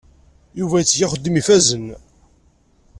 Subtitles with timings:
[0.59, 1.87] Yuba itteg axeddim ifazen.